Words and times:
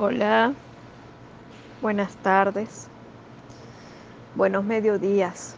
Hola, 0.00 0.54
buenas 1.82 2.14
tardes, 2.18 2.86
buenos 4.36 4.62
mediodías. 4.62 5.56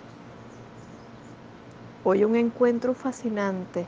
Hoy 2.04 2.24
un 2.24 2.36
encuentro 2.36 2.94
fascinante 2.94 3.84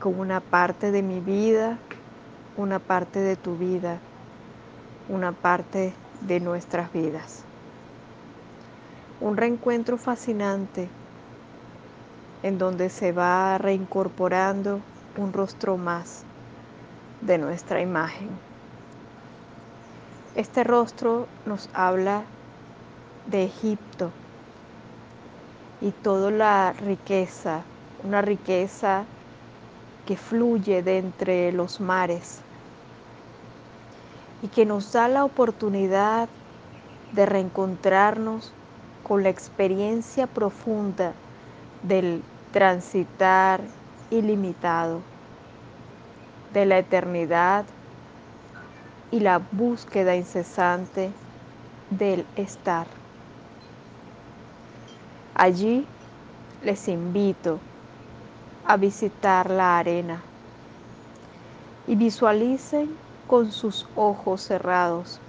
con 0.00 0.18
una 0.18 0.40
parte 0.40 0.90
de 0.90 1.00
mi 1.00 1.20
vida, 1.20 1.78
una 2.56 2.80
parte 2.80 3.20
de 3.20 3.36
tu 3.36 3.56
vida, 3.56 4.00
una 5.08 5.30
parte 5.30 5.94
de 6.20 6.40
nuestras 6.40 6.92
vidas. 6.92 7.44
Un 9.20 9.36
reencuentro 9.36 9.96
fascinante 9.96 10.90
en 12.42 12.58
donde 12.58 12.90
se 12.90 13.12
va 13.12 13.58
reincorporando 13.58 14.80
un 15.18 15.32
rostro 15.32 15.76
más 15.76 16.24
de 17.20 17.38
nuestra 17.38 17.80
imagen. 17.80 18.51
Este 20.34 20.64
rostro 20.64 21.26
nos 21.44 21.68
habla 21.74 22.22
de 23.26 23.44
Egipto 23.44 24.10
y 25.82 25.90
toda 25.90 26.30
la 26.30 26.72
riqueza, 26.72 27.60
una 28.02 28.22
riqueza 28.22 29.04
que 30.06 30.16
fluye 30.16 30.82
de 30.82 30.96
entre 30.96 31.52
los 31.52 31.80
mares 31.80 32.40
y 34.42 34.48
que 34.48 34.64
nos 34.64 34.90
da 34.90 35.06
la 35.08 35.22
oportunidad 35.22 36.30
de 37.12 37.26
reencontrarnos 37.26 38.52
con 39.06 39.22
la 39.22 39.28
experiencia 39.28 40.26
profunda 40.26 41.12
del 41.82 42.22
transitar 42.52 43.60
ilimitado, 44.10 45.00
de 46.54 46.64
la 46.64 46.78
eternidad 46.78 47.66
y 49.12 49.20
la 49.20 49.40
búsqueda 49.52 50.16
incesante 50.16 51.12
del 51.90 52.24
estar. 52.34 52.86
Allí 55.34 55.86
les 56.64 56.88
invito 56.88 57.60
a 58.66 58.76
visitar 58.76 59.50
la 59.50 59.78
arena 59.78 60.22
y 61.86 61.94
visualicen 61.94 62.96
con 63.28 63.52
sus 63.52 63.86
ojos 63.96 64.40
cerrados 64.40 65.20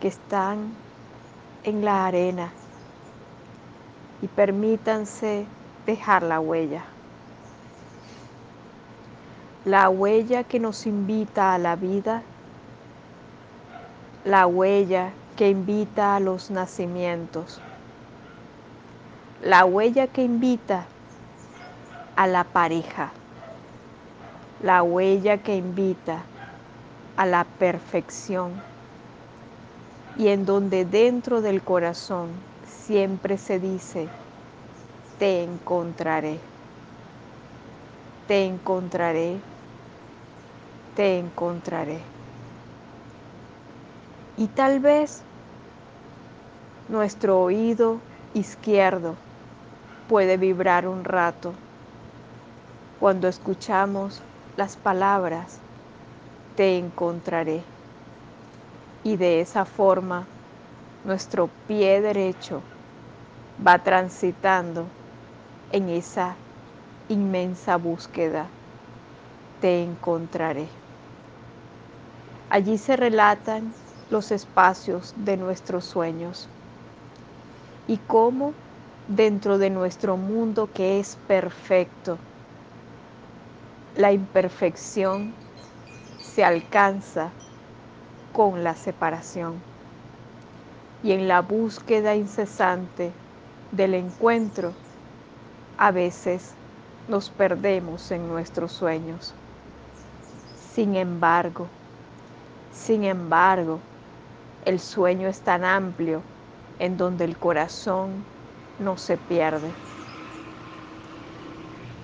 que 0.00 0.08
están 0.08 0.72
en 1.64 1.84
la 1.84 2.06
arena 2.06 2.52
y 4.22 4.28
permítanse 4.28 5.46
dejar 5.84 6.22
la 6.22 6.38
huella. 6.38 6.84
La 9.64 9.88
huella 9.88 10.44
que 10.44 10.60
nos 10.60 10.86
invita 10.86 11.54
a 11.54 11.58
la 11.58 11.74
vida 11.74 12.22
la 14.24 14.46
huella 14.46 15.12
que 15.36 15.50
invita 15.50 16.16
a 16.16 16.20
los 16.20 16.50
nacimientos, 16.50 17.60
la 19.42 19.66
huella 19.66 20.06
que 20.06 20.22
invita 20.22 20.86
a 22.16 22.26
la 22.26 22.44
pareja, 22.44 23.10
la 24.62 24.82
huella 24.82 25.36
que 25.36 25.56
invita 25.56 26.22
a 27.18 27.26
la 27.26 27.44
perfección. 27.44 28.52
Y 30.16 30.28
en 30.28 30.46
donde 30.46 30.86
dentro 30.86 31.42
del 31.42 31.60
corazón 31.60 32.28
siempre 32.86 33.36
se 33.36 33.58
dice, 33.58 34.08
te 35.18 35.42
encontraré, 35.42 36.38
te 38.26 38.46
encontraré, 38.46 39.36
te 40.96 41.18
encontraré. 41.18 42.13
Y 44.36 44.48
tal 44.48 44.80
vez 44.80 45.22
nuestro 46.88 47.40
oído 47.40 48.00
izquierdo 48.34 49.14
puede 50.08 50.36
vibrar 50.36 50.88
un 50.88 51.04
rato 51.04 51.54
cuando 52.98 53.28
escuchamos 53.28 54.22
las 54.56 54.76
palabras, 54.76 55.58
te 56.56 56.78
encontraré. 56.78 57.62
Y 59.04 59.16
de 59.16 59.40
esa 59.40 59.64
forma 59.64 60.26
nuestro 61.04 61.48
pie 61.68 62.00
derecho 62.00 62.62
va 63.64 63.78
transitando 63.78 64.86
en 65.70 65.90
esa 65.90 66.34
inmensa 67.08 67.76
búsqueda, 67.76 68.46
te 69.60 69.84
encontraré. 69.84 70.66
Allí 72.50 72.78
se 72.78 72.96
relatan 72.96 73.72
los 74.14 74.30
espacios 74.30 75.12
de 75.24 75.36
nuestros 75.36 75.84
sueños 75.84 76.46
y 77.88 77.96
cómo 78.06 78.52
dentro 79.08 79.58
de 79.58 79.70
nuestro 79.70 80.16
mundo 80.16 80.70
que 80.72 81.00
es 81.00 81.16
perfecto, 81.26 82.16
la 83.96 84.12
imperfección 84.12 85.34
se 86.22 86.44
alcanza 86.44 87.32
con 88.32 88.62
la 88.62 88.76
separación. 88.76 89.54
Y 91.02 91.10
en 91.10 91.26
la 91.26 91.40
búsqueda 91.40 92.14
incesante 92.14 93.10
del 93.72 93.94
encuentro, 93.94 94.70
a 95.76 95.90
veces 95.90 96.52
nos 97.08 97.30
perdemos 97.30 98.12
en 98.12 98.28
nuestros 98.28 98.70
sueños. 98.70 99.34
Sin 100.72 100.94
embargo, 100.94 101.66
sin 102.72 103.04
embargo, 103.04 103.80
el 104.64 104.80
sueño 104.80 105.28
es 105.28 105.40
tan 105.40 105.64
amplio 105.64 106.22
en 106.78 106.96
donde 106.96 107.24
el 107.24 107.36
corazón 107.36 108.24
no 108.78 108.96
se 108.96 109.16
pierde. 109.16 109.70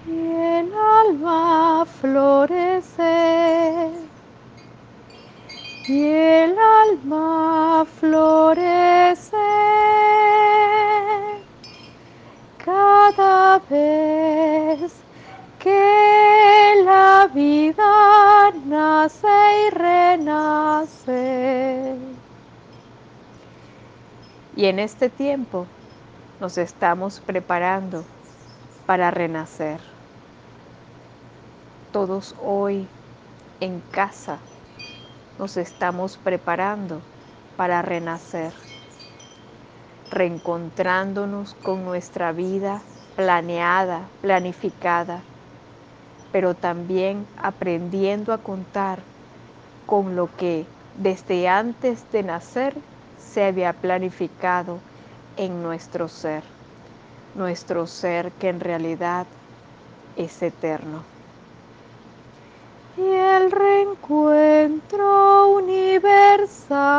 Y 0.06 0.18
el 0.18 0.72
alma 0.74 1.86
florece. 2.00 3.90
Y 5.88 6.04
el 6.04 6.56
alma 6.58 7.86
florece. 7.98 9.36
Cada 12.64 13.60
vez 13.70 14.92
que 15.58 16.82
la 16.84 17.28
vida 17.32 18.52
nace 18.66 19.28
y 19.66 19.70
renace. 19.70 20.80
Y 24.60 24.66
en 24.66 24.78
este 24.78 25.08
tiempo 25.08 25.64
nos 26.38 26.58
estamos 26.58 27.18
preparando 27.20 28.04
para 28.84 29.10
renacer. 29.10 29.80
Todos 31.94 32.34
hoy 32.44 32.86
en 33.60 33.80
casa 33.90 34.36
nos 35.38 35.56
estamos 35.56 36.18
preparando 36.18 37.00
para 37.56 37.80
renacer, 37.80 38.52
reencontrándonos 40.10 41.54
con 41.54 41.86
nuestra 41.86 42.32
vida 42.32 42.82
planeada, 43.16 44.10
planificada, 44.20 45.22
pero 46.32 46.52
también 46.52 47.24
aprendiendo 47.38 48.34
a 48.34 48.36
contar 48.36 48.98
con 49.86 50.16
lo 50.16 50.28
que 50.36 50.66
desde 50.98 51.48
antes 51.48 52.04
de 52.12 52.24
nacer 52.24 52.74
se 53.20 53.44
había 53.44 53.72
planificado 53.72 54.78
en 55.36 55.62
nuestro 55.62 56.08
ser, 56.08 56.42
nuestro 57.34 57.86
ser 57.86 58.32
que 58.32 58.48
en 58.48 58.60
realidad 58.60 59.26
es 60.16 60.42
eterno. 60.42 61.02
Y 62.96 63.02
el 63.02 63.50
reencuentro 63.52 65.48
universal 65.50 66.90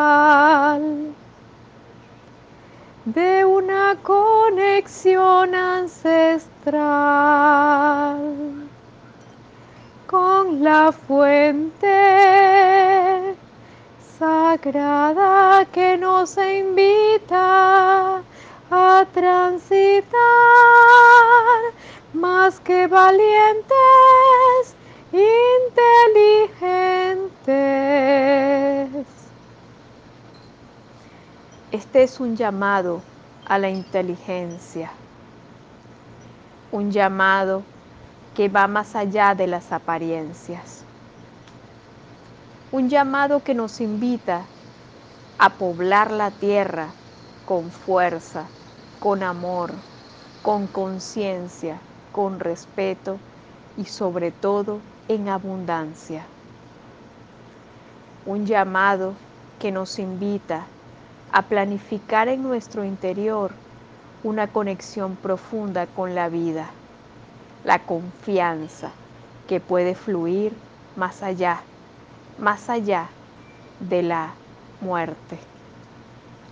de 3.06 3.46
una 3.46 3.96
conexión 4.02 5.54
ancestral 5.56 6.52
con 10.08 10.64
la 10.64 10.92
fuente 10.92 12.81
sagrada 14.22 15.66
que 15.74 15.98
nos 15.98 16.38
invita 16.38 18.22
a 18.70 19.06
transitar 19.12 20.12
más 22.14 22.60
que 22.60 22.86
valientes, 22.86 23.74
inteligentes. 25.12 27.08
Este 31.72 32.04
es 32.04 32.20
un 32.20 32.36
llamado 32.36 33.02
a 33.48 33.58
la 33.58 33.72
inteligencia, 33.72 34.92
un 36.72 36.92
llamado 36.92 37.64
que 38.36 38.50
va 38.50 38.68
más 38.68 38.96
allá 38.96 39.34
de 39.34 39.48
las 39.48 39.72
apariencias. 39.72 40.81
Un 42.72 42.88
llamado 42.88 43.44
que 43.44 43.54
nos 43.54 43.82
invita 43.82 44.46
a 45.38 45.58
poblar 45.58 46.10
la 46.10 46.32
tierra 46.32 46.88
con 47.46 47.70
fuerza, 47.70 48.48
con 49.02 49.24
amor, 49.24 49.74
con 50.42 50.68
conciencia, 50.68 51.82
con 52.14 52.40
respeto 52.40 53.20
y 53.76 53.84
sobre 53.84 54.32
todo 54.32 54.80
en 55.10 55.28
abundancia. 55.28 56.26
Un 58.26 58.46
llamado 58.46 59.16
que 59.60 59.74
nos 59.74 60.00
invita 60.00 60.66
a 61.34 61.42
planificar 61.42 62.30
en 62.30 62.42
nuestro 62.42 62.86
interior 62.86 63.52
una 64.24 64.48
conexión 64.48 65.18
profunda 65.18 65.88
con 65.88 66.16
la 66.16 66.30
vida, 66.30 66.70
la 67.66 67.80
confianza 67.80 68.92
que 69.50 69.60
puede 69.60 69.94
fluir 69.94 70.54
más 70.96 71.22
allá, 71.22 71.64
más 72.42 72.70
allá 72.70 73.08
de 73.80 74.02
la 74.02 74.32
muerte. 74.82 75.38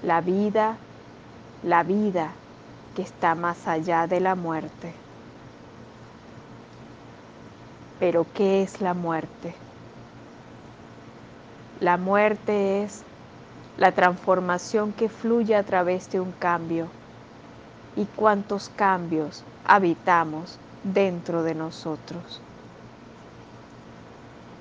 La 0.03 0.21
vida, 0.21 0.77
la 1.63 1.81
vida 1.81 2.29
que 2.95 3.01
está 3.01 3.33
más 3.33 3.67
allá 3.67 4.05
de 4.05 4.19
la 4.19 4.35
muerte. 4.35 4.93
Pero 7.99 8.25
¿qué 8.35 8.61
es 8.61 8.81
la 8.81 8.93
muerte? 8.93 9.55
La 11.79 11.97
muerte 11.97 12.83
es 12.83 13.01
la 13.77 13.91
transformación 13.91 14.93
que 14.93 15.09
fluye 15.09 15.55
a 15.55 15.63
través 15.63 16.11
de 16.11 16.19
un 16.19 16.31
cambio. 16.33 16.87
¿Y 17.95 18.05
cuántos 18.05 18.69
cambios 18.69 19.43
habitamos 19.65 20.59
dentro 20.83 21.41
de 21.41 21.55
nosotros? 21.55 22.41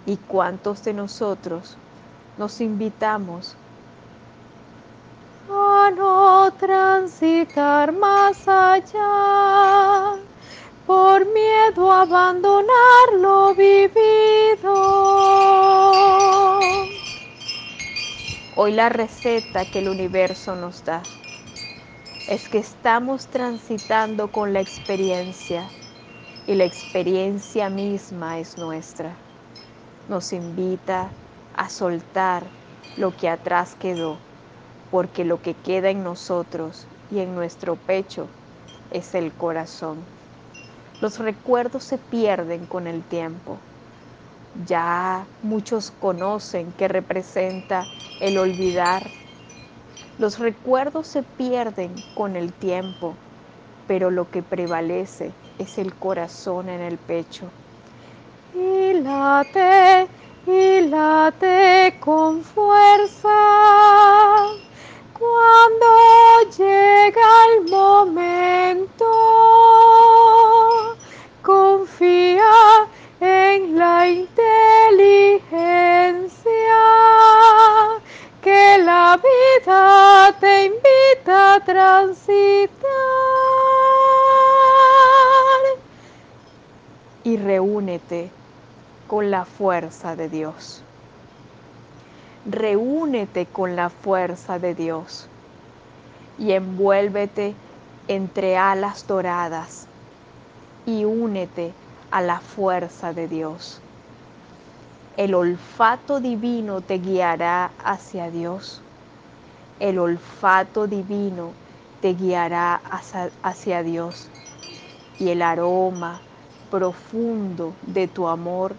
¿Y 0.08 0.16
cuántos 0.16 0.82
de 0.84 0.94
nosotros 0.94 1.76
nos 2.38 2.62
invitamos 2.62 3.54
a 5.50 5.90
no 5.94 6.50
transitar 6.58 7.92
más 7.92 8.48
allá 8.48 10.16
por 10.86 11.26
miedo 11.26 11.92
a 11.92 12.00
abandonar 12.00 13.12
lo 13.18 13.54
vivido. 13.54 14.72
Hoy 18.56 18.72
la 18.72 18.88
receta 18.88 19.66
que 19.70 19.80
el 19.80 19.90
universo 19.90 20.56
nos 20.56 20.82
da 20.86 21.02
es 22.30 22.48
que 22.48 22.56
estamos 22.56 23.26
transitando 23.26 24.32
con 24.32 24.54
la 24.54 24.60
experiencia 24.60 25.68
y 26.46 26.54
la 26.54 26.64
experiencia 26.64 27.68
misma 27.68 28.38
es 28.38 28.56
nuestra. 28.56 29.27
Nos 30.08 30.32
invita 30.32 31.12
a 31.52 31.68
soltar 31.68 32.42
lo 32.96 33.12
que 33.12 33.28
atrás 33.28 33.76
quedó, 33.76 34.16
porque 34.90 35.24
lo 35.24 35.42
que 35.42 35.54
queda 35.54 35.90
en 35.90 36.02
nosotros 36.02 36.88
y 37.10 37.20
en 37.20 37.34
nuestro 37.34 37.76
pecho 37.76 38.26
es 38.90 39.14
el 39.14 39.36
corazón. 39.36 39.98
Los 41.00 41.18
recuerdos 41.18 41.84
se 41.84 41.98
pierden 41.98 42.66
con 42.66 42.86
el 42.86 43.04
tiempo. 43.04 43.58
Ya 44.66 45.28
muchos 45.42 45.90
conocen 45.90 46.72
que 46.72 46.88
representa 46.88 47.86
el 48.20 48.38
olvidar. 48.38 49.02
Los 50.16 50.38
recuerdos 50.38 51.06
se 51.06 51.22
pierden 51.22 51.92
con 52.14 52.34
el 52.36 52.54
tiempo, 52.54 53.14
pero 53.86 54.10
lo 54.10 54.30
que 54.30 54.42
prevalece 54.42 55.34
es 55.58 55.76
el 55.76 55.94
corazón 55.98 56.70
en 56.70 56.80
el 56.80 56.98
pecho. 56.98 57.52
Late 59.02 60.08
y 60.44 60.80
late 60.80 61.94
con 62.00 62.42
fuerza 62.42 63.28
cuando 65.16 65.86
llega 66.56 67.28
el 67.54 67.70
momento. 67.70 69.06
Confía 71.42 72.88
en 73.20 73.78
la 73.78 74.08
inteligencia 74.08 75.48
que 78.42 78.78
la 78.78 79.16
vida 79.16 80.36
te 80.40 80.64
invita 80.64 81.54
a 81.54 81.60
transitar. 81.60 82.78
Y 87.22 87.36
reúnete 87.36 88.37
con 89.08 89.30
la 89.30 89.46
fuerza 89.46 90.14
de 90.14 90.28
Dios. 90.28 90.82
Reúnete 92.44 93.46
con 93.46 93.74
la 93.74 93.88
fuerza 93.88 94.58
de 94.58 94.74
Dios 94.74 95.26
y 96.38 96.52
envuélvete 96.52 97.54
entre 98.06 98.56
alas 98.58 99.06
doradas 99.06 99.86
y 100.86 101.04
únete 101.04 101.72
a 102.10 102.20
la 102.20 102.40
fuerza 102.40 103.12
de 103.14 103.28
Dios. 103.28 103.80
El 105.16 105.34
olfato 105.34 106.20
divino 106.20 106.82
te 106.82 106.98
guiará 106.98 107.70
hacia 107.82 108.30
Dios. 108.30 108.82
El 109.80 109.98
olfato 109.98 110.86
divino 110.86 111.52
te 112.02 112.12
guiará 112.12 112.76
hacia, 112.76 113.30
hacia 113.42 113.82
Dios. 113.82 114.28
Y 115.18 115.30
el 115.30 115.42
aroma 115.42 116.20
profundo 116.70 117.72
de 117.82 118.06
tu 118.06 118.28
amor 118.28 118.74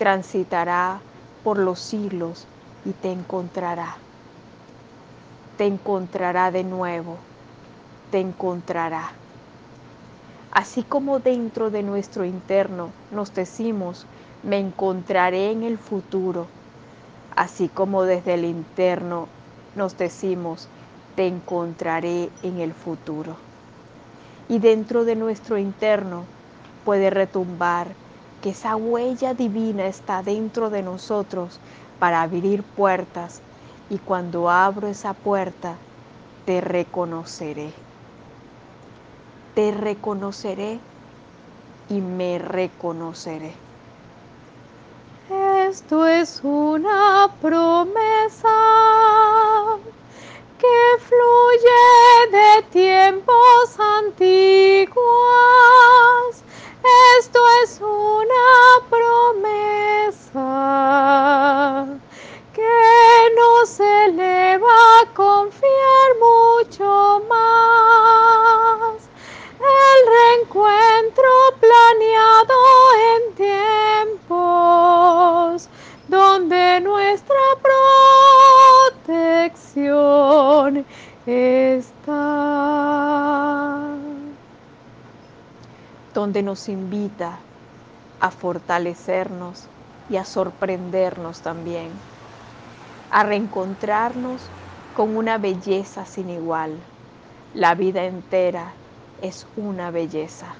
transitará 0.00 1.02
por 1.44 1.58
los 1.58 1.78
siglos 1.78 2.46
y 2.86 2.92
te 2.92 3.12
encontrará. 3.12 3.98
Te 5.58 5.66
encontrará 5.66 6.50
de 6.50 6.64
nuevo, 6.64 7.18
te 8.10 8.18
encontrará. 8.18 9.10
Así 10.52 10.84
como 10.84 11.18
dentro 11.18 11.68
de 11.68 11.82
nuestro 11.82 12.24
interno 12.24 12.88
nos 13.10 13.34
decimos, 13.34 14.06
me 14.42 14.58
encontraré 14.58 15.50
en 15.50 15.64
el 15.64 15.76
futuro, 15.76 16.46
así 17.36 17.68
como 17.68 18.04
desde 18.04 18.32
el 18.32 18.46
interno 18.46 19.28
nos 19.76 19.98
decimos, 19.98 20.66
te 21.14 21.26
encontraré 21.26 22.30
en 22.42 22.58
el 22.60 22.72
futuro. 22.72 23.36
Y 24.48 24.60
dentro 24.60 25.04
de 25.04 25.16
nuestro 25.16 25.58
interno 25.58 26.24
puede 26.86 27.10
retumbar 27.10 27.99
que 28.42 28.50
esa 28.50 28.76
huella 28.76 29.34
divina 29.34 29.86
está 29.86 30.22
dentro 30.22 30.70
de 30.70 30.82
nosotros 30.82 31.58
para 31.98 32.22
abrir 32.22 32.62
puertas 32.62 33.42
y 33.90 33.98
cuando 33.98 34.48
abro 34.48 34.88
esa 34.88 35.12
puerta 35.12 35.76
te 36.46 36.60
reconoceré. 36.60 37.72
Te 39.54 39.72
reconoceré 39.72 40.78
y 41.90 42.00
me 42.00 42.38
reconoceré. 42.38 43.52
Esto 45.68 46.06
es 46.06 46.40
una 46.42 47.28
promesa 47.40 47.99
donde 86.14 86.42
nos 86.42 86.68
invita 86.68 87.38
a 88.20 88.30
fortalecernos 88.30 89.68
y 90.08 90.16
a 90.16 90.24
sorprendernos 90.24 91.40
también, 91.40 91.92
a 93.10 93.22
reencontrarnos 93.22 94.50
con 94.94 95.16
una 95.16 95.38
belleza 95.38 96.04
sin 96.04 96.30
igual. 96.30 96.76
La 97.54 97.74
vida 97.74 98.04
entera 98.04 98.72
es 99.22 99.46
una 99.56 99.90
belleza. 99.90 100.54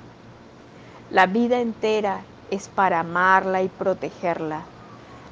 La 1.11 1.27
vida 1.27 1.61
entera 1.61 2.21
es 2.51 2.69
para 2.69 3.01
amarla 3.01 3.63
y 3.63 3.69
protegerla. 3.69 4.63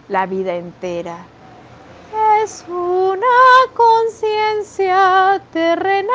La 0.08 0.26
vida 0.26 0.54
entera 0.56 1.26
es 2.42 2.64
una 2.68 3.26
conciencia 3.74 5.40
terrenal 5.52 6.08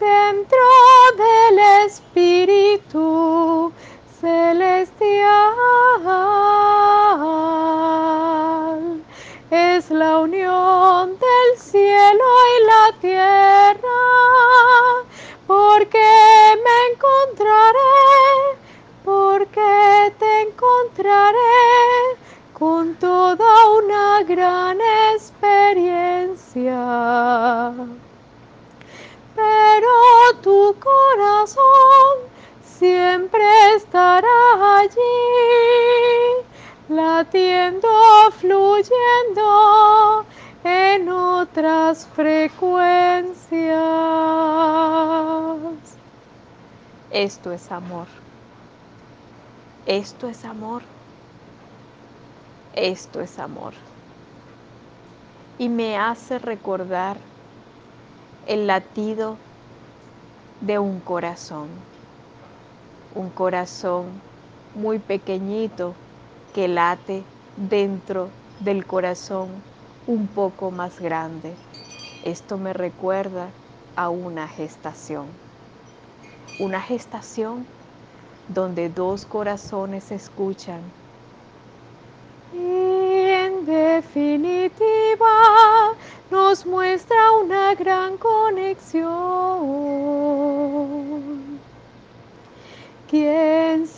dentro 0.00 0.58
del 1.16 1.58
Espíritu 1.86 3.72
celestial. 4.20 5.54
Es 9.50 9.90
la 9.90 10.18
unión 10.18 11.18
del 11.18 11.58
cielo 11.58 12.24
y 12.54 12.64
la 12.64 12.92
tierra, 13.00 14.00
porque 15.46 16.58
me 16.64 16.76
encontraré, 16.92 18.58
porque 19.04 20.12
te 20.18 20.42
encontraré 20.42 22.16
con 22.54 22.94
toda 22.94 23.66
una 23.68 24.22
gran 24.22 24.78
experiencia. 25.12 27.99
Tu 30.42 30.74
corazón 30.80 32.30
siempre 32.64 33.44
estará 33.76 34.78
allí, 34.78 34.96
latiendo, 36.88 37.88
fluyendo 38.38 40.24
en 40.64 41.10
otras 41.10 42.06
frecuencias. 42.06 43.78
Esto 47.10 47.52
es 47.52 47.70
amor. 47.70 48.06
Esto 49.84 50.26
es 50.26 50.44
amor. 50.46 50.82
Esto 52.74 53.20
es 53.20 53.38
amor. 53.38 53.74
Y 55.58 55.68
me 55.68 55.98
hace 55.98 56.38
recordar 56.38 57.18
el 58.46 58.66
latido 58.66 59.36
de 60.60 60.78
un 60.78 61.00
corazón. 61.00 61.68
Un 63.14 63.30
corazón 63.30 64.06
muy 64.74 64.98
pequeñito 64.98 65.94
que 66.54 66.68
late 66.68 67.22
dentro 67.56 68.28
del 68.60 68.86
corazón 68.86 69.48
un 70.06 70.26
poco 70.26 70.70
más 70.70 71.00
grande. 71.00 71.54
Esto 72.24 72.58
me 72.58 72.72
recuerda 72.72 73.48
a 73.96 74.08
una 74.10 74.46
gestación. 74.48 75.26
Una 76.58 76.80
gestación 76.80 77.66
donde 78.48 78.88
dos 78.88 79.24
corazones 79.24 80.10
escuchan. 80.10 80.80
Y 82.52 82.58
en 82.58 83.64
definitiva 83.64 85.26
nos 86.30 86.66
muestra 86.66 87.32
una 87.42 87.74
gran 87.74 88.16
conexión. 88.18 90.09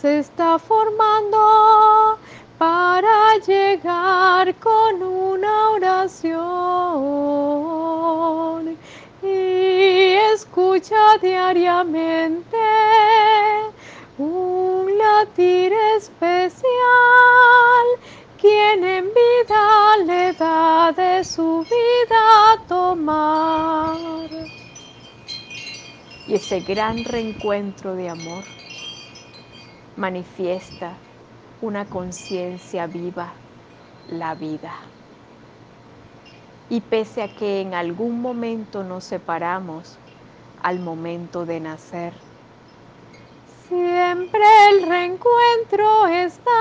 Se 0.03 0.19
está 0.19 0.59
formando 0.59 2.19
para 2.57 3.37
llegar 3.47 4.53
con 4.55 5.01
una 5.01 5.69
oración. 5.69 6.27
Y 9.21 10.15
escucha 10.33 11.17
diariamente 11.21 12.57
un 14.17 14.97
latir 14.97 15.71
especial, 15.95 16.65
quien 18.41 18.83
en 18.83 19.05
vida 19.05 19.97
le 20.05 20.33
da 20.33 20.91
de 20.91 21.23
su 21.23 21.61
vida 21.61 22.61
tomar. 22.67 24.27
Y 26.27 26.33
ese 26.33 26.59
gran 26.59 27.05
reencuentro 27.05 27.95
de 27.95 28.09
amor 28.09 28.43
manifiesta 29.97 30.93
una 31.61 31.85
conciencia 31.85 32.87
viva, 32.87 33.33
la 34.09 34.35
vida. 34.35 34.73
Y 36.69 36.81
pese 36.81 37.23
a 37.23 37.27
que 37.27 37.61
en 37.61 37.73
algún 37.73 38.21
momento 38.21 38.83
nos 38.83 39.03
separamos, 39.03 39.97
al 40.61 40.79
momento 40.79 41.45
de 41.45 41.59
nacer, 41.59 42.13
Siempre 43.73 44.41
el 44.69 44.83
reencuentro 44.87 46.05
está 46.05 46.51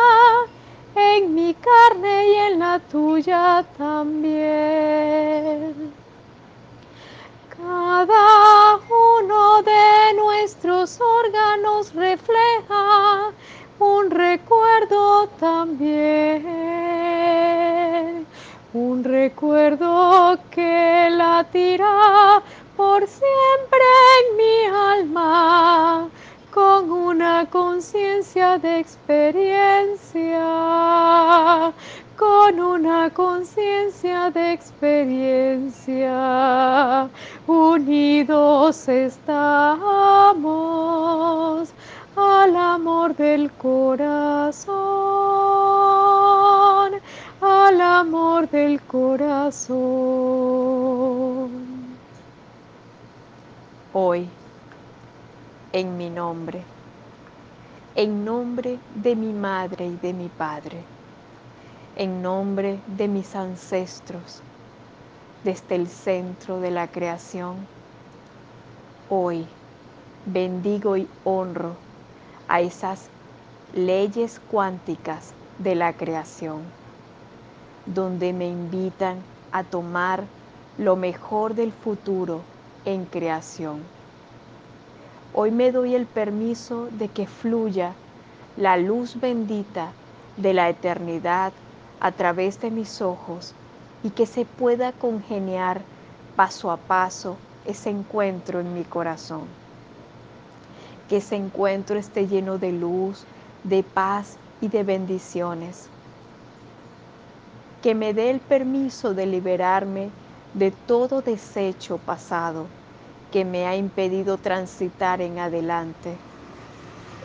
en 0.94 1.34
mi 1.34 1.52
carne 1.54 2.28
y 2.28 2.34
en 2.36 2.58
la 2.58 2.78
tuya 2.78 3.66
también. 3.76 4.32
Cada 7.62 8.76
uno 8.76 9.62
de 9.62 10.14
nuestros 10.16 11.00
órganos 11.00 11.94
refleja 11.94 13.30
un 13.78 14.10
recuerdo 14.10 15.28
también. 15.38 16.56
Un 18.74 19.04
recuerdo 19.04 20.38
que 20.50 21.08
latirá 21.10 22.42
por 22.76 23.06
siempre 23.06 23.86
en 24.18 24.36
mi 24.36 24.64
alma 24.66 26.08
con 26.52 26.90
una 26.90 27.46
conciencia 27.48 28.58
de 28.58 28.80
experiencia, 28.80 30.42
con 32.16 32.60
una 32.60 33.08
conciencia 33.10 34.30
de 34.30 34.52
experiencia. 34.52 36.12
Unidos 37.52 38.88
estamos 38.88 39.28
al 42.16 42.56
amor 42.56 43.14
del 43.14 43.52
corazón, 43.52 44.72
al 47.42 47.78
amor 47.78 48.48
del 48.48 48.80
corazón. 48.80 49.76
Hoy 53.92 54.30
en 55.72 55.98
mi 55.98 56.08
nombre, 56.08 56.62
en 57.94 58.24
nombre 58.24 58.78
de 58.94 59.14
mi 59.14 59.34
madre 59.34 59.88
y 59.88 59.96
de 59.96 60.14
mi 60.14 60.28
padre, 60.30 60.82
en 61.96 62.22
nombre 62.22 62.80
de 62.86 63.08
mis 63.08 63.36
ancestros, 63.36 64.40
desde 65.44 65.74
el 65.74 65.88
centro 65.88 66.60
de 66.60 66.70
la 66.70 66.88
creación. 66.88 67.56
Hoy 69.08 69.46
bendigo 70.26 70.96
y 70.96 71.08
honro 71.24 71.76
a 72.48 72.60
esas 72.60 73.10
leyes 73.74 74.40
cuánticas 74.50 75.32
de 75.58 75.74
la 75.74 75.92
creación, 75.92 76.62
donde 77.86 78.32
me 78.32 78.48
invitan 78.48 79.16
a 79.52 79.64
tomar 79.64 80.24
lo 80.78 80.96
mejor 80.96 81.54
del 81.54 81.72
futuro 81.72 82.40
en 82.84 83.04
creación 83.06 83.80
Hoy 85.34 85.50
me 85.50 85.72
doy 85.72 85.94
el 85.94 86.04
permiso 86.04 86.88
de 86.90 87.08
que 87.08 87.26
fluya 87.26 87.94
la 88.58 88.76
luz 88.76 89.18
bendita 89.18 89.88
de 90.36 90.52
la 90.52 90.68
eternidad 90.68 91.52
a 92.00 92.12
través 92.12 92.60
de 92.60 92.70
mis 92.70 93.00
ojos 93.00 93.54
y 94.04 94.10
que 94.10 94.26
se 94.26 94.44
pueda 94.44 94.92
congeniar 94.92 95.82
paso 96.36 96.70
a 96.70 96.76
paso 96.76 97.36
ese 97.66 97.90
encuentro 97.90 98.60
en 98.60 98.74
mi 98.74 98.84
corazón. 98.84 99.42
Que 101.08 101.18
ese 101.18 101.36
encuentro 101.36 101.98
esté 101.98 102.26
lleno 102.26 102.58
de 102.58 102.72
luz, 102.72 103.24
de 103.64 103.82
paz 103.82 104.38
y 104.60 104.68
de 104.68 104.82
bendiciones. 104.82 105.88
Que 107.82 107.94
me 107.94 108.14
dé 108.14 108.30
el 108.30 108.40
permiso 108.40 109.14
de 109.14 109.26
liberarme 109.26 110.10
de 110.54 110.70
todo 110.70 111.22
desecho 111.22 111.98
pasado 111.98 112.66
que 113.30 113.44
me 113.44 113.66
ha 113.66 113.76
impedido 113.76 114.36
transitar 114.36 115.20
en 115.22 115.38
adelante. 115.38 116.16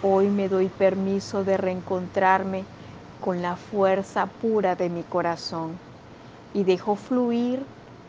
Hoy 0.04 0.30
me 0.30 0.48
doy 0.48 0.68
permiso 0.70 1.44
de 1.44 1.58
reencontrarme 1.58 2.64
con 3.24 3.42
la 3.42 3.56
fuerza 3.56 4.28
pura 4.42 4.76
de 4.76 4.90
mi 4.90 5.04
corazón 5.04 5.87
y 6.58 6.64
dejo 6.64 6.96
fluir 6.96 7.64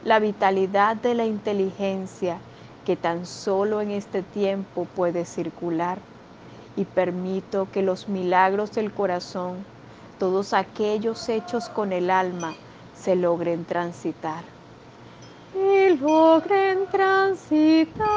la 0.06 0.20
vitalidad 0.20 0.96
de 0.96 1.14
la 1.14 1.26
inteligencia 1.26 2.38
que 2.86 2.96
tan 2.96 3.26
solo 3.26 3.82
en 3.82 3.90
este 3.90 4.22
tiempo 4.22 4.86
puede 4.96 5.26
circular 5.26 5.98
y 6.74 6.86
permito 6.86 7.68
que 7.70 7.82
los 7.82 8.08
milagros 8.08 8.72
del 8.72 8.90
corazón, 8.90 9.56
todos 10.18 10.54
aquellos 10.54 11.28
hechos 11.28 11.68
con 11.68 11.92
el 11.92 12.10
alma, 12.10 12.54
se 12.98 13.16
logren 13.16 13.66
transitar 13.66 14.42
y 15.54 15.96
logren 15.96 16.86
transitar 16.90 18.08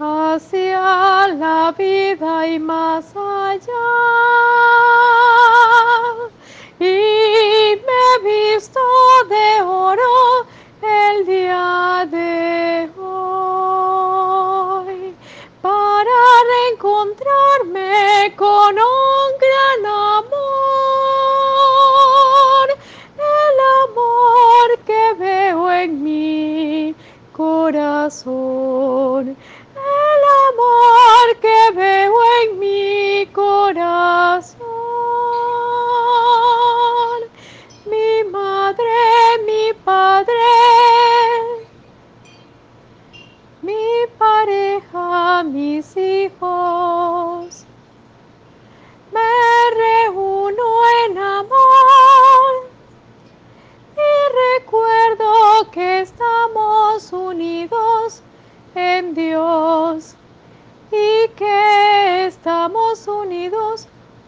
hacia 0.00 1.28
la 1.28 1.72
vida 1.78 2.48
y 2.48 2.58
más 2.58 3.14
allá. 3.14 5.27
Con 18.38 18.70
un 18.70 19.28
gran 19.44 19.80
amor, 19.84 20.38
el 23.18 23.58
amor 23.90 24.78
que 24.86 25.02
veo 25.18 25.66
en 25.72 25.90
mi 26.04 26.94
corazón, 27.32 29.36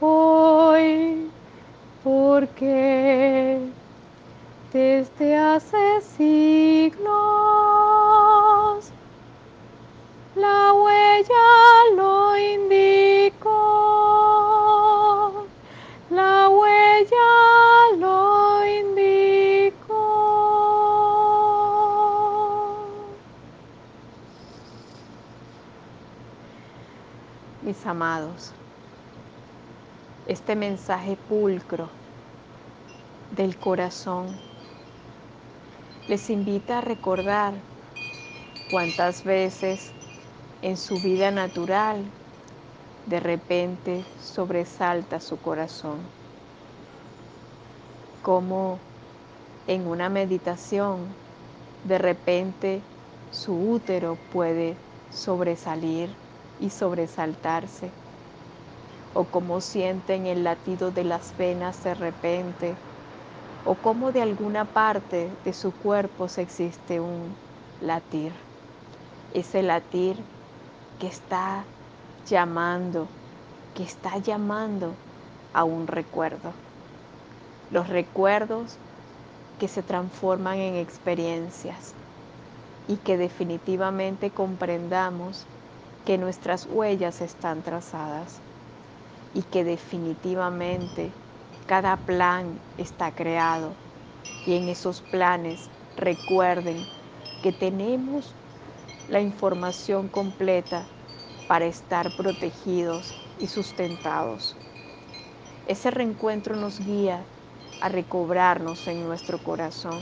hoy, 0.00 1.30
porque 2.02 3.58
desde 4.72 5.36
hace 5.36 6.00
siglos 6.16 7.10
la 10.36 10.72
huella 10.72 11.34
lo 11.96 12.38
indicó, 12.38 13.48
la 16.10 16.48
huella 16.48 17.16
lo 17.98 18.64
indicó. 18.64 20.06
Mis 27.62 27.84
amados, 27.86 28.54
este 30.30 30.54
mensaje 30.54 31.16
pulcro 31.28 31.88
del 33.32 33.56
corazón. 33.56 34.28
Les 36.06 36.30
invita 36.30 36.78
a 36.78 36.80
recordar 36.82 37.52
cuántas 38.70 39.24
veces 39.24 39.90
en 40.62 40.76
su 40.76 41.00
vida 41.00 41.32
natural 41.32 42.04
de 43.06 43.18
repente 43.18 44.04
sobresalta 44.22 45.18
su 45.18 45.36
corazón, 45.38 45.98
como 48.22 48.78
en 49.66 49.88
una 49.88 50.08
meditación 50.08 51.08
de 51.88 51.98
repente 51.98 52.82
su 53.32 53.52
útero 53.52 54.16
puede 54.32 54.76
sobresalir 55.10 56.08
y 56.60 56.70
sobresaltarse, 56.70 57.90
o 59.14 59.24
como 59.24 59.60
sienten 59.60 60.26
el 60.26 60.44
latido 60.44 60.90
de 60.90 61.04
las 61.04 61.36
venas 61.36 61.82
de 61.82 61.94
repente 61.94 62.74
o 63.64 63.74
cómo 63.74 64.12
de 64.12 64.22
alguna 64.22 64.64
parte 64.64 65.30
de 65.44 65.52
su 65.52 65.72
cuerpo 65.72 66.28
se 66.28 66.42
existe 66.42 67.00
un 67.00 67.34
latir. 67.82 68.32
Ese 69.34 69.62
latir 69.62 70.16
que 70.98 71.06
está 71.06 71.64
llamando, 72.28 73.06
que 73.74 73.82
está 73.82 74.18
llamando 74.18 74.94
a 75.52 75.64
un 75.64 75.86
recuerdo. 75.86 76.52
Los 77.70 77.88
recuerdos 77.88 78.76
que 79.58 79.68
se 79.68 79.82
transforman 79.82 80.58
en 80.58 80.76
experiencias 80.76 81.92
y 82.88 82.96
que 82.96 83.16
definitivamente 83.16 84.30
comprendamos 84.30 85.44
que 86.06 86.18
nuestras 86.18 86.66
huellas 86.66 87.20
están 87.20 87.62
trazadas 87.62 88.40
y 89.34 89.42
que 89.42 89.64
definitivamente 89.64 91.12
cada 91.66 92.04
plan 92.04 92.64
está 92.76 93.14
creado 93.14 93.80
y 94.44 94.56
en 94.56 94.68
esos 94.68 95.02
planes 95.02 95.70
recuerden 95.96 96.90
que 97.42 97.52
tenemos 97.52 98.34
la 99.08 99.20
información 99.20 100.08
completa 100.08 100.92
para 101.46 101.66
estar 101.66 102.16
protegidos 102.16 103.20
y 103.38 103.48
sustentados. 103.48 104.56
Ese 105.66 105.90
reencuentro 105.90 106.56
nos 106.56 106.80
guía 106.80 107.24
a 107.80 107.88
recobrarnos 107.88 108.86
en 108.88 109.04
nuestro 109.06 109.42
corazón 109.42 110.00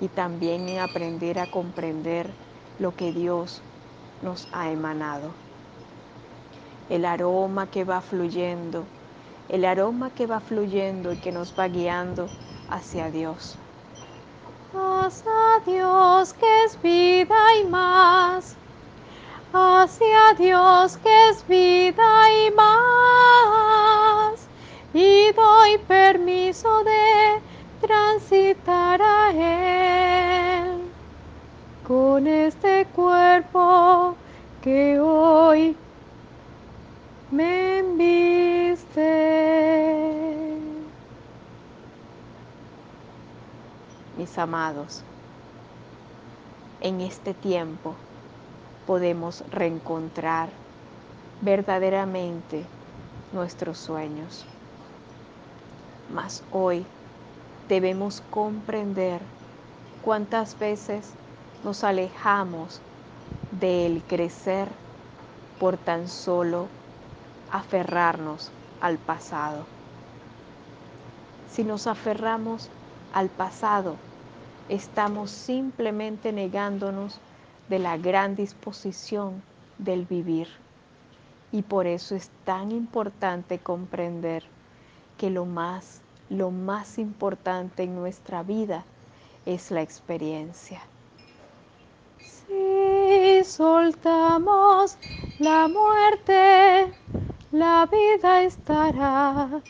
y 0.00 0.08
también 0.08 0.68
en 0.68 0.78
aprender 0.78 1.38
a 1.38 1.50
comprender 1.50 2.38
lo 2.78 2.96
que 2.96 3.12
Dios 3.12 3.62
nos 4.20 4.48
ha 4.52 4.70
emanado. 4.70 5.47
El 6.90 7.04
aroma 7.04 7.66
que 7.66 7.84
va 7.84 8.00
fluyendo 8.00 8.84
el 9.48 9.64
aroma 9.64 10.10
que 10.10 10.26
va 10.26 10.40
fluyendo 10.40 11.12
y 11.12 11.16
que 11.16 11.32
nos 11.32 11.58
va 11.58 11.68
guiando 11.68 12.28
hacia 12.68 13.10
Dios. 13.10 13.56
Hacia 14.74 15.62
Dios 15.64 16.34
que 16.34 16.64
es 16.64 16.82
vida 16.82 17.56
y 17.58 17.64
más. 17.64 18.56
Hacia 19.54 20.34
Dios 20.38 20.98
que 20.98 21.28
es 21.30 21.48
vida 21.48 22.30
y 22.46 22.50
más. 22.50 24.46
Y 24.92 25.32
doy 25.32 25.78
permiso 25.86 26.84
de 26.84 27.40
transitar 27.80 29.00
a 29.00 29.30
Él 29.30 30.82
con 31.86 32.26
este 32.26 32.84
cuerpo 32.94 34.14
que 34.60 35.00
hoy 35.00 35.74
me 37.30 37.78
enviste. 37.78 39.08
Mis 44.16 44.38
amados, 44.38 45.02
en 46.80 47.00
este 47.00 47.34
tiempo 47.34 47.94
podemos 48.86 49.44
reencontrar 49.50 50.48
verdaderamente 51.40 52.64
nuestros 53.32 53.78
sueños. 53.78 54.44
Mas 56.12 56.42
hoy 56.50 56.86
debemos 57.68 58.22
comprender 58.30 59.20
cuántas 60.02 60.58
veces 60.58 61.12
nos 61.62 61.84
alejamos 61.84 62.80
del 63.60 64.02
crecer 64.04 64.68
por 65.60 65.76
tan 65.76 66.08
solo 66.08 66.68
aferrarnos 67.50 68.50
al 68.80 68.98
pasado. 68.98 69.64
Si 71.50 71.64
nos 71.64 71.86
aferramos 71.86 72.70
al 73.12 73.28
pasado, 73.28 73.96
estamos 74.68 75.30
simplemente 75.30 76.32
negándonos 76.32 77.18
de 77.68 77.78
la 77.78 77.96
gran 77.96 78.36
disposición 78.36 79.42
del 79.78 80.04
vivir. 80.04 80.48
Y 81.50 81.62
por 81.62 81.86
eso 81.86 82.14
es 82.14 82.30
tan 82.44 82.72
importante 82.72 83.58
comprender 83.58 84.44
que 85.16 85.30
lo 85.30 85.46
más, 85.46 86.02
lo 86.28 86.50
más 86.50 86.98
importante 86.98 87.84
en 87.84 87.94
nuestra 87.94 88.42
vida 88.42 88.84
es 89.46 89.70
la 89.70 89.80
experiencia. 89.80 90.82
Si 92.18 93.44
soltamos 93.44 94.98
la 95.38 95.68
muerte, 95.68 96.92
la 97.58 97.86
vida 97.86 98.42
estará 98.42 99.60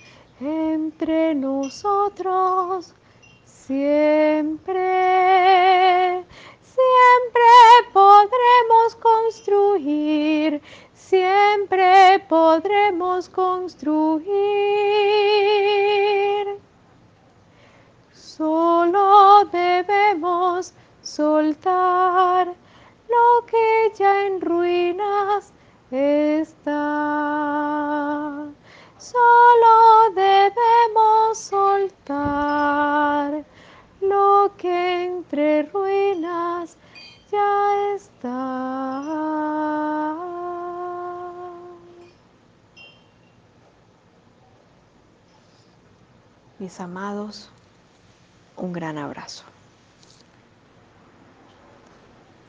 entre 0.40 1.35
nosotros 1.35 2.94
siempre. 3.46 4.85
Siempre 6.61 7.51
podremos 7.92 8.94
construir, 9.01 10.61
siempre 10.92 12.22
podremos 12.29 13.29
construir. 13.31 14.29
Solo 18.12 19.44
debemos 19.51 20.74
soltar 21.01 22.55
lo 23.09 23.46
que 23.46 23.92
ya 23.96 24.27
en 24.27 24.40
ruinas 24.42 25.53
está. 25.90 26.27
Amados, 46.76 47.48
un 48.57 48.72
gran 48.72 48.98
abrazo. 48.98 49.44